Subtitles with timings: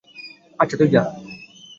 [0.59, 1.01] আচ্ছা, তুই যা।